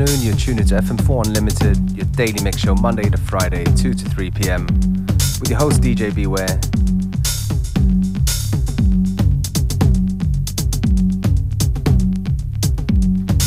[0.00, 0.22] afternoon.
[0.22, 4.30] You're tuned into FM4 Unlimited, your daily mix show Monday to Friday, 2 to 3
[4.30, 4.66] p.m.
[5.40, 6.46] with your host DJ Beware.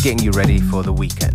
[0.03, 1.32] Getting you ready for the weekend.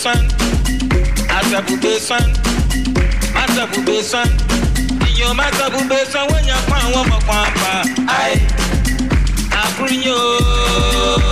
[0.00, 0.24] Asabubesan,
[1.28, 2.24] Asabubesan,
[3.36, 4.28] Asabubesan.
[5.12, 7.84] Iyo Asabubesan when you find one more papa.
[8.08, 8.40] Aye,
[9.52, 11.29] Abrinyo.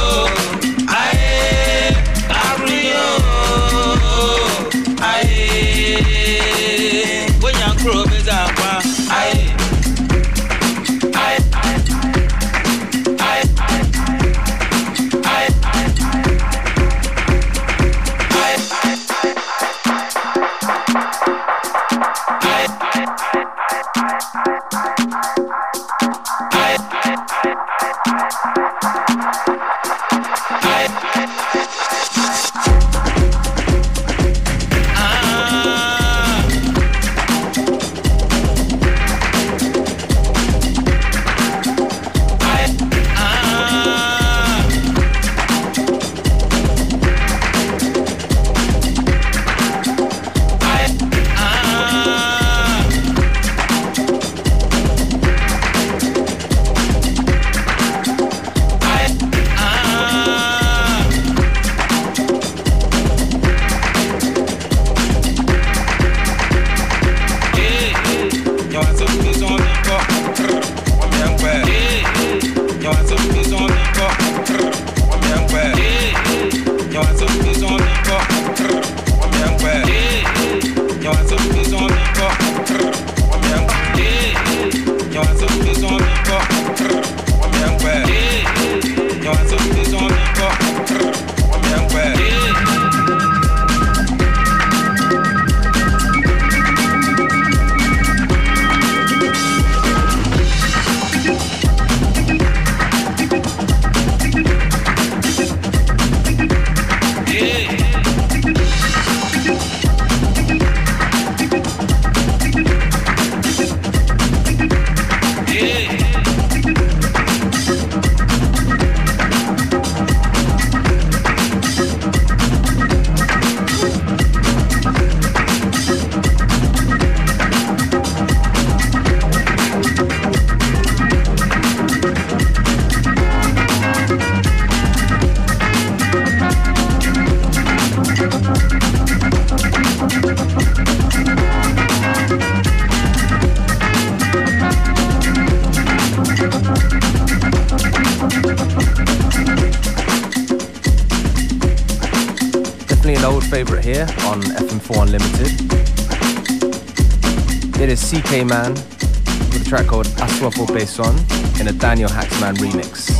[158.39, 163.18] CK Mann with a track called Aswafo Beson in a Daniel Haaksman remix.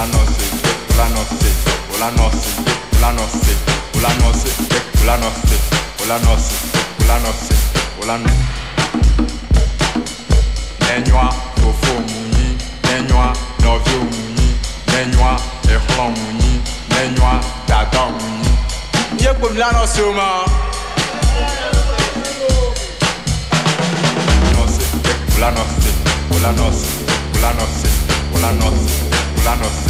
[0.00, 0.46] la noce,
[0.96, 1.50] la noce,
[2.00, 2.48] la noce,
[3.02, 3.54] la noce,
[4.00, 4.48] la noce,
[5.04, 5.56] la noce,
[6.06, 6.54] la noce,
[7.06, 7.54] la noce,
[8.06, 8.40] la noce.
[12.08, 13.32] Muni, nenwa
[13.62, 15.36] novio muni, nenwa
[15.68, 18.04] ehro muni, nenwa dada.
[19.18, 20.44] Yé kpé la noce ma.
[25.40, 25.90] La noce,
[26.42, 26.90] la noce,
[27.42, 27.88] la noce,
[28.40, 28.92] la noce,
[29.44, 29.89] la noce.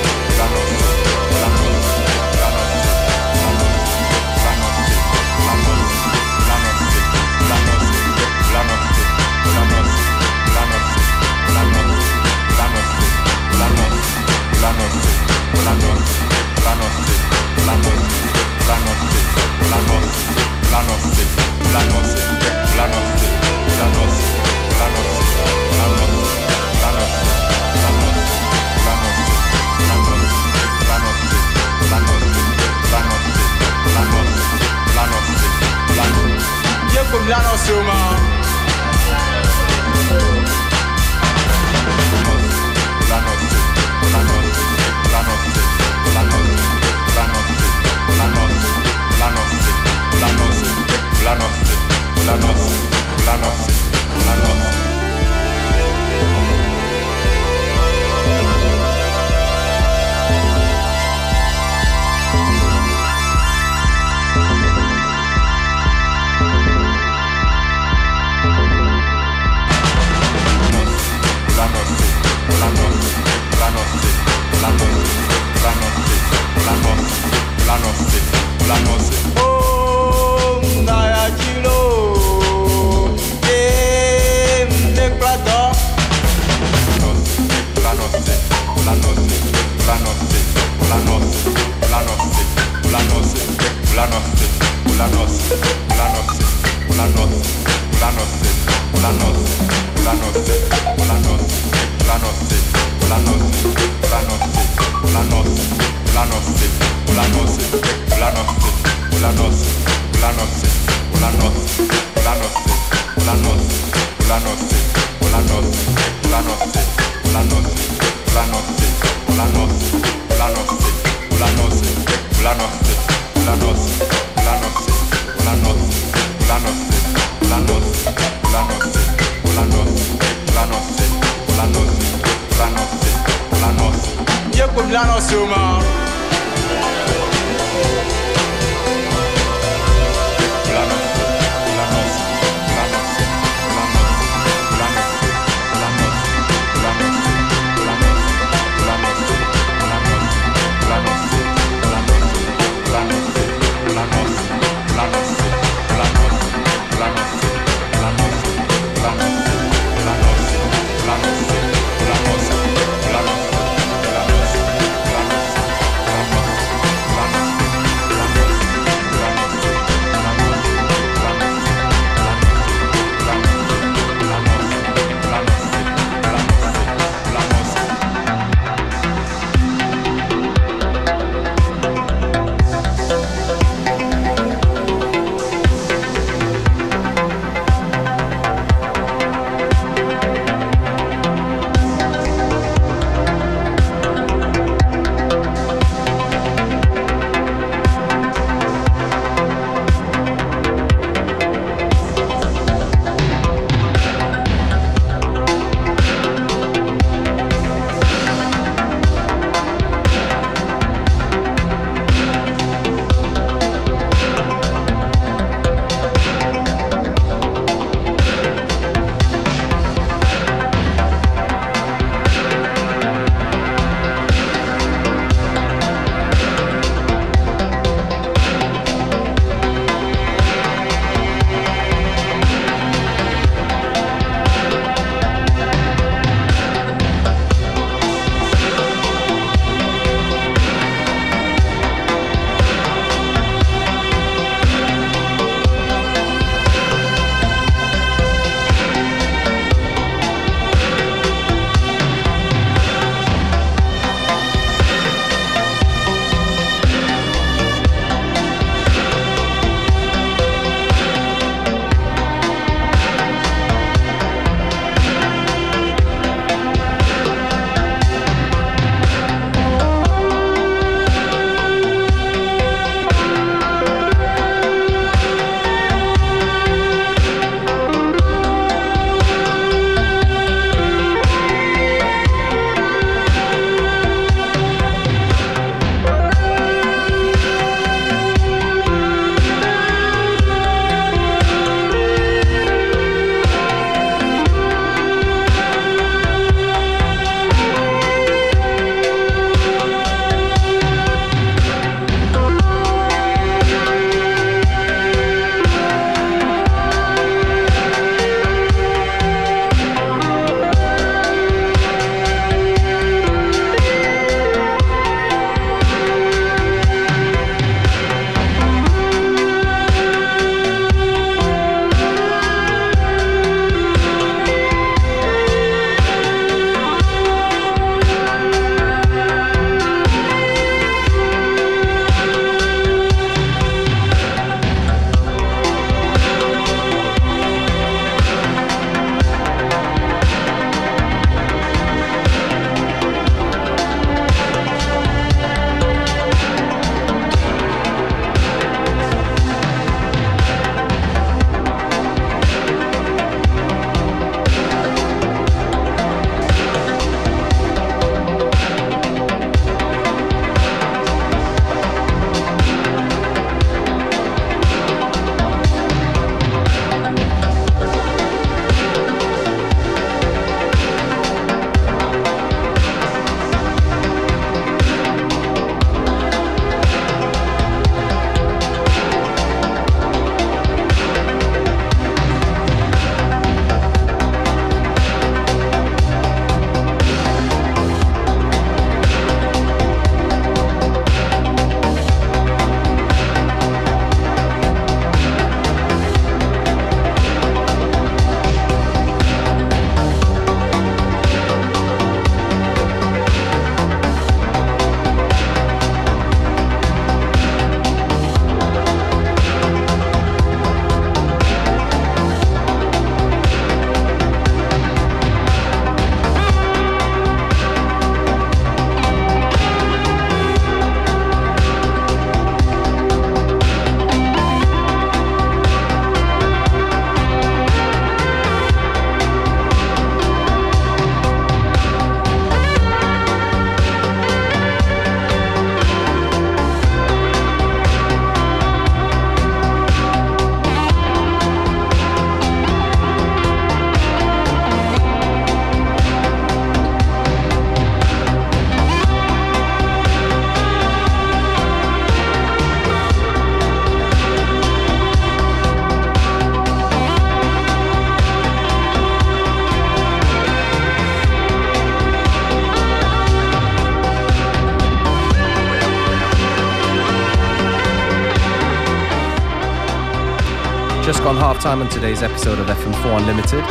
[471.61, 473.61] halftime on today's episode of FM4 Unlimited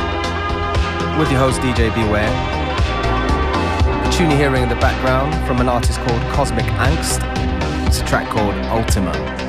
[1.19, 2.31] with your host DJ Beware.
[4.05, 7.19] The tune you're hearing in the background from an artist called Cosmic Angst.
[7.89, 9.40] It's a track called Ultima.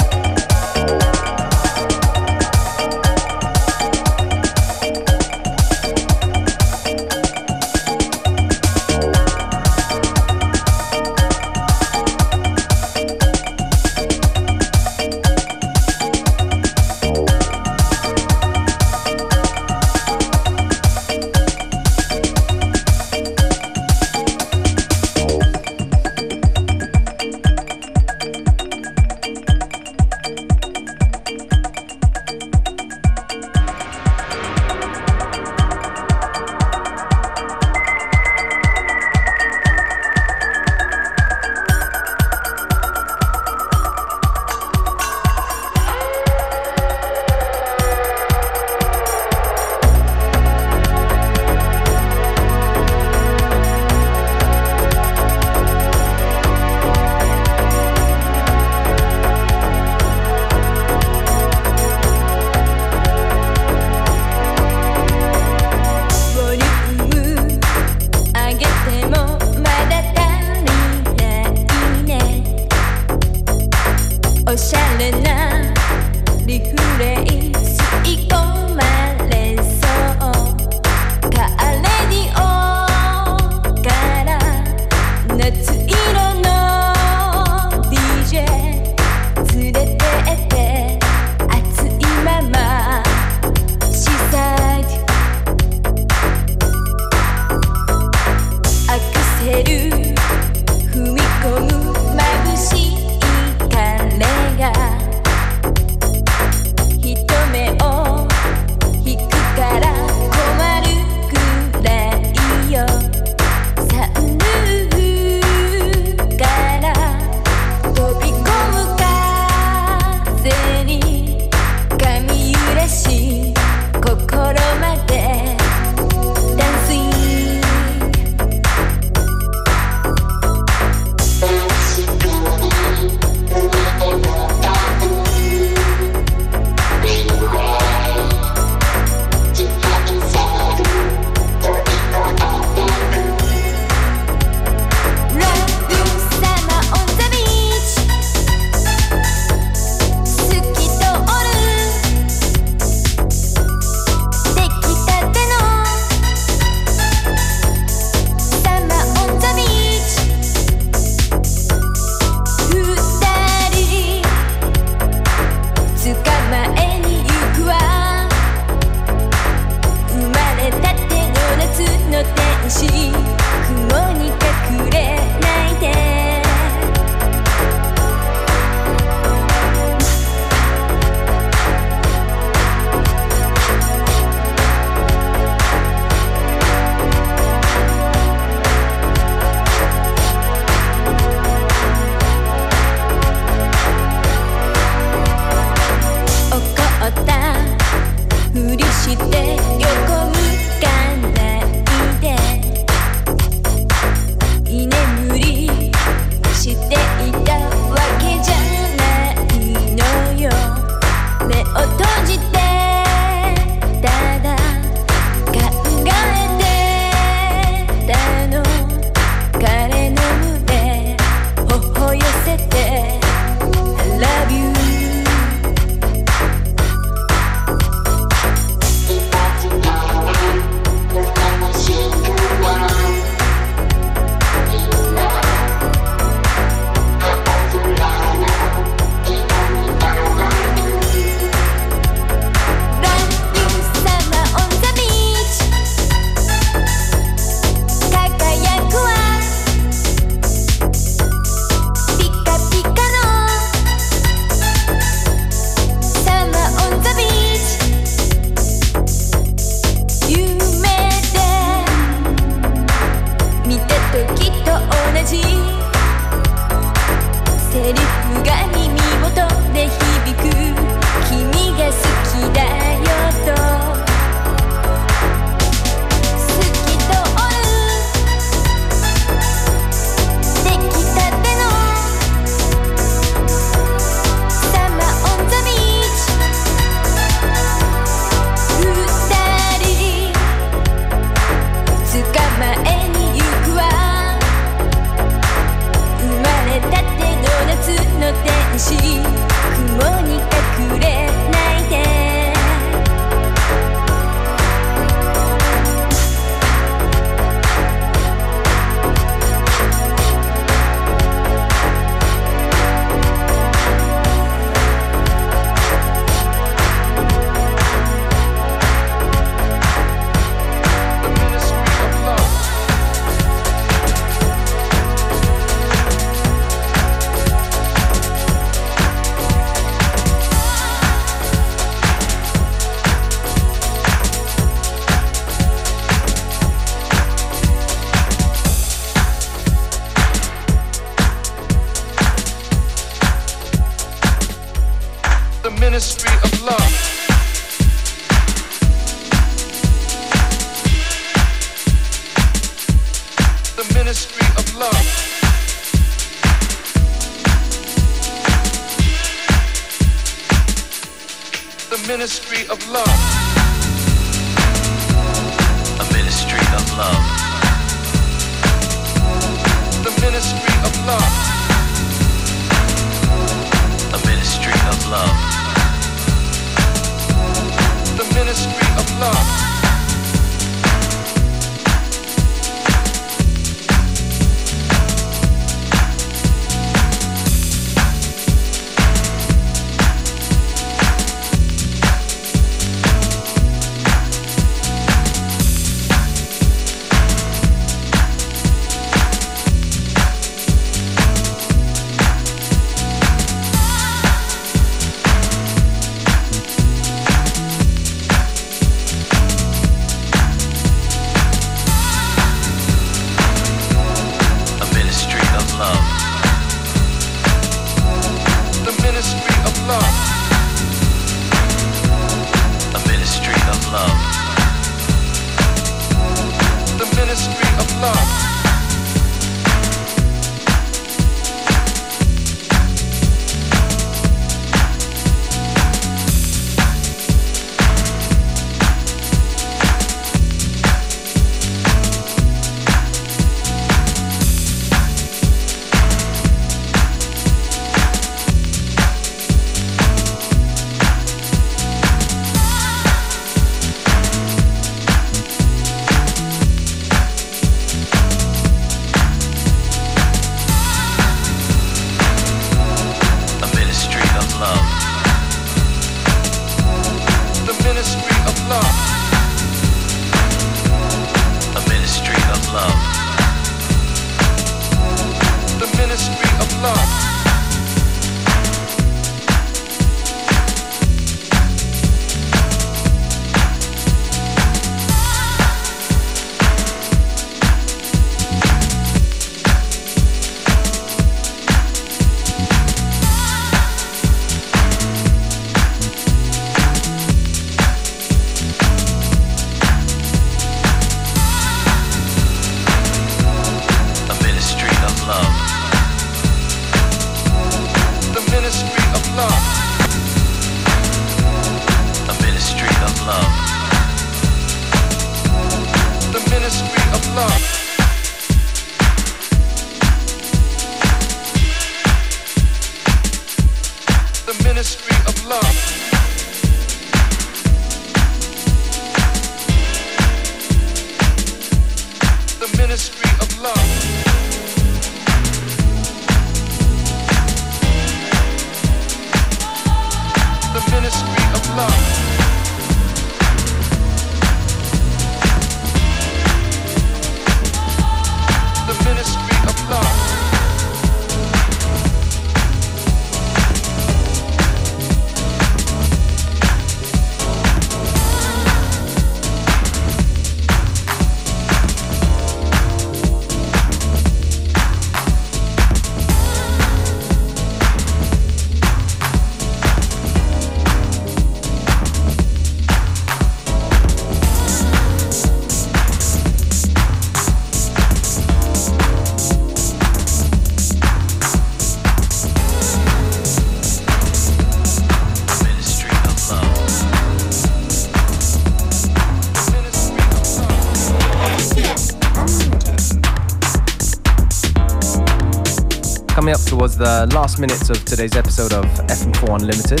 [597.56, 600.00] Last minutes of today's episode of FM4 Unlimited.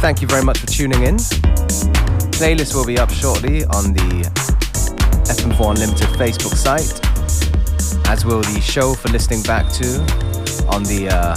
[0.00, 1.16] Thank you very much for tuning in.
[2.38, 4.24] Playlist will be up shortly on the
[5.28, 6.90] FM4 Unlimited Facebook site,
[8.08, 10.00] as will the show for listening back to
[10.68, 11.36] on the uh,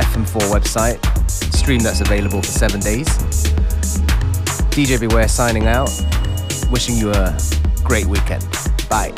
[0.00, 0.98] FM4 website,
[1.30, 3.08] stream that's available for seven days.
[4.70, 5.90] DJ Beware signing out,
[6.70, 7.38] wishing you a
[7.84, 8.46] great weekend.
[8.88, 9.12] Bye.